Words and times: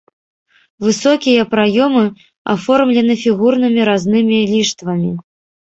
Высокія 0.85 1.43
праёмы 1.51 2.01
аформлены 2.55 3.13
фігурнымі 3.27 3.81
разнымі 3.93 4.43
ліштвамі. 4.57 5.11